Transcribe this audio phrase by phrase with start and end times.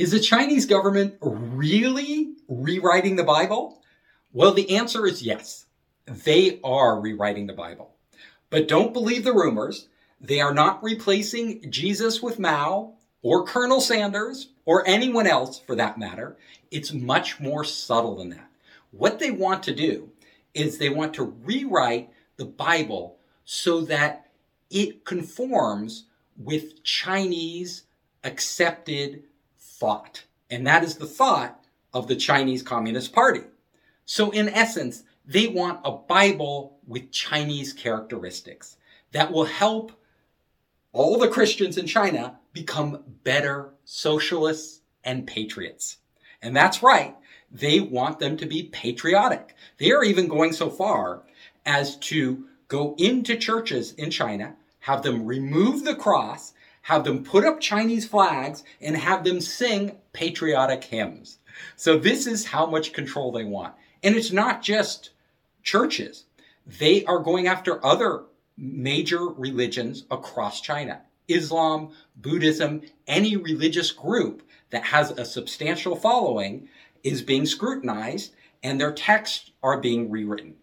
[0.00, 3.82] Is the Chinese government really rewriting the Bible?
[4.32, 5.66] Well, the answer is yes.
[6.06, 7.90] They are rewriting the Bible.
[8.48, 9.88] But don't believe the rumors.
[10.18, 15.98] They are not replacing Jesus with Mao or Colonel Sanders or anyone else for that
[15.98, 16.38] matter.
[16.70, 18.48] It's much more subtle than that.
[18.92, 20.08] What they want to do
[20.54, 22.08] is they want to rewrite
[22.38, 24.30] the Bible so that
[24.70, 26.06] it conforms
[26.38, 27.82] with Chinese
[28.24, 29.24] accepted
[29.80, 30.24] thought.
[30.50, 33.40] And that is the thought of the Chinese Communist Party.
[34.04, 38.76] So in essence, they want a Bible with Chinese characteristics
[39.12, 39.92] that will help
[40.92, 45.98] all the Christians in China become better socialists and patriots.
[46.42, 47.16] And that's right.
[47.50, 49.54] They want them to be patriotic.
[49.78, 51.22] They are even going so far
[51.64, 57.44] as to go into churches in China, have them remove the cross, have them put
[57.44, 61.38] up Chinese flags, and have them sing patriotic hymns.
[61.76, 63.74] So this is how much control they want.
[64.02, 65.10] And it's not just
[65.62, 66.24] churches.
[66.66, 68.24] They are going after other
[68.56, 71.02] major religions across China.
[71.28, 76.68] Islam, Buddhism, any religious group that has a substantial following
[77.02, 80.54] is being scrutinized and their texts are being rewritten.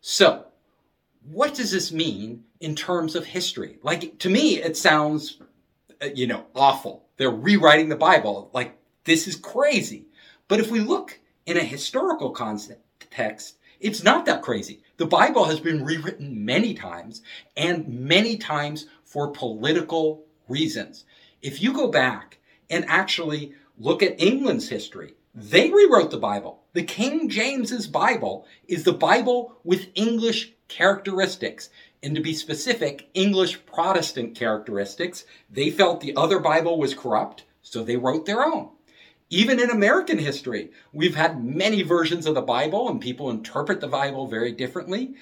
[0.00, 0.46] So,
[1.24, 3.78] what does this mean in terms of history?
[3.82, 5.38] Like, to me, it sounds,
[6.00, 7.06] uh, you know, awful.
[7.16, 8.50] They're rewriting the Bible.
[8.52, 10.06] Like, this is crazy.
[10.48, 14.82] But if we look in a historical context, it's not that crazy.
[14.96, 17.22] The Bible has been rewritten many times
[17.56, 21.04] and many times for political reasons.
[21.40, 22.38] If you go back
[22.70, 26.62] and actually look at England's history, they rewrote the Bible.
[26.74, 31.68] The King James's Bible is the Bible with English characteristics.
[32.02, 35.24] And to be specific, English Protestant characteristics.
[35.50, 38.70] They felt the other Bible was corrupt, so they wrote their own.
[39.30, 43.88] Even in American history, we've had many versions of the Bible and people interpret the
[43.88, 45.14] Bible very differently.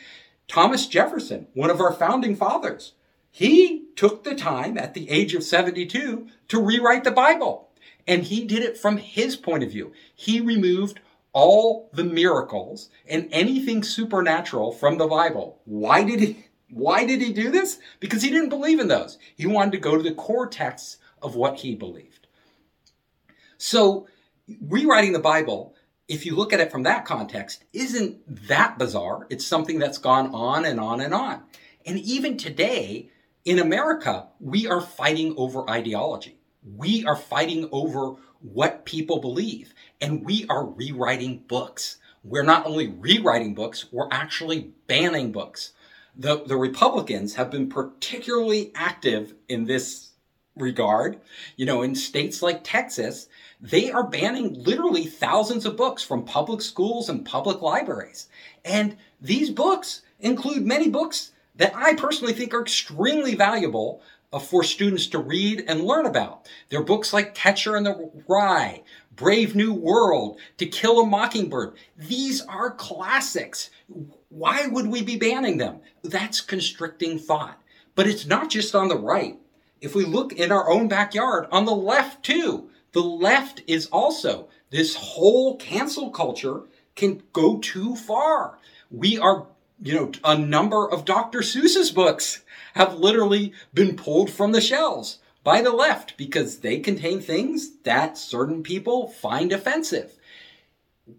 [0.48, 2.94] Thomas Jefferson, one of our founding fathers,
[3.30, 7.68] he took the time at the age of 72 to rewrite the Bible.
[8.06, 9.92] And he did it from his point of view.
[10.14, 11.00] He removed
[11.32, 15.60] all the miracles and anything supernatural from the Bible.
[15.64, 17.78] Why did he, why did he do this?
[18.00, 19.18] Because he didn't believe in those.
[19.36, 22.26] He wanted to go to the core texts of what he believed.
[23.58, 24.08] So
[24.60, 25.74] rewriting the Bible,
[26.08, 29.26] if you look at it from that context, isn't that bizarre.
[29.30, 31.42] It's something that's gone on and on and on.
[31.86, 33.10] And even today
[33.44, 36.38] in America, we are fighting over ideology.
[36.62, 41.98] We are fighting over what people believe, and we are rewriting books.
[42.24, 45.72] We're not only rewriting books, we're actually banning books.
[46.16, 50.10] The, the Republicans have been particularly active in this
[50.56, 51.20] regard.
[51.56, 53.28] You know, in states like Texas,
[53.60, 58.28] they are banning literally thousands of books from public schools and public libraries.
[58.64, 64.02] And these books include many books that I personally think are extremely valuable
[64.32, 66.48] Uh, for students to read and learn about.
[66.68, 68.84] There are books like Catcher in the Rye,
[69.16, 71.74] Brave New World, To Kill a Mockingbird.
[71.96, 73.70] These are classics.
[74.28, 75.80] Why would we be banning them?
[76.04, 77.60] That's constricting thought.
[77.96, 79.36] But it's not just on the right.
[79.80, 84.48] If we look in our own backyard, on the left too, the left is also
[84.70, 86.62] this whole cancel culture
[86.94, 88.58] can go too far.
[88.92, 89.48] We are,
[89.82, 91.40] you know, a number of Dr.
[91.40, 92.42] Seuss's books
[92.74, 98.18] have literally been pulled from the shelves by the left because they contain things that
[98.18, 100.16] certain people find offensive.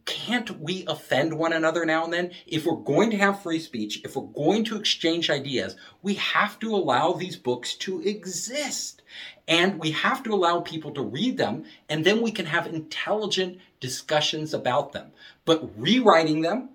[0.05, 2.31] Can't we offend one another now and then?
[2.45, 6.59] If we're going to have free speech, if we're going to exchange ideas, we have
[6.59, 9.01] to allow these books to exist.
[9.47, 13.57] And we have to allow people to read them, and then we can have intelligent
[13.81, 15.11] discussions about them.
[15.43, 16.69] But rewriting them,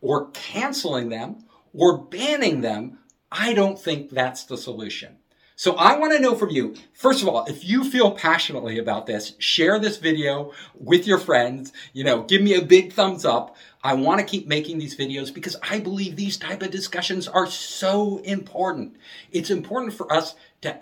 [0.00, 2.98] or canceling them, or banning them
[3.30, 5.18] I don't think that's the solution.
[5.58, 9.06] So I want to know from you, first of all, if you feel passionately about
[9.06, 13.56] this, share this video with your friends, you know, give me a big thumbs up.
[13.82, 17.46] I want to keep making these videos because I believe these type of discussions are
[17.46, 18.96] so important.
[19.32, 20.78] It's important for us to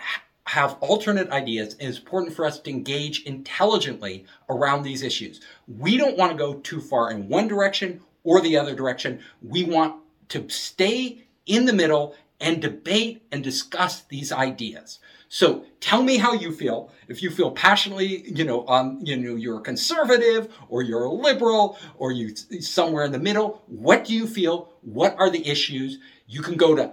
[0.47, 5.41] have alternate ideas and it's important for us to engage intelligently around these issues.
[5.69, 9.21] We don't want to go too far in one direction or the other direction.
[9.41, 14.99] We want to stay in the middle and debate and discuss these ideas.
[15.29, 16.91] So tell me how you feel.
[17.09, 21.13] If you feel passionately, you know, um, you know, you're a conservative or you're a
[21.13, 23.63] liberal or you somewhere in the middle.
[23.67, 24.75] What do you feel?
[24.83, 25.99] What are the issues?
[26.27, 26.93] You can go to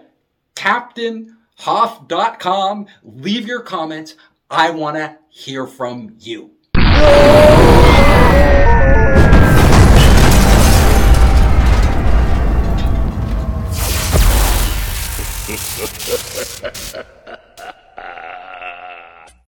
[0.56, 4.16] captainhoff.com, leave your comments.
[4.50, 6.52] I want to hear from you.